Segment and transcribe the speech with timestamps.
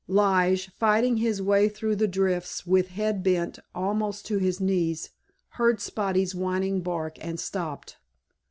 [0.07, 5.11] Lige, fighting his way through the drifts with head bent almost to his knees,
[5.49, 7.97] heard Spotty's whining bark and stopped.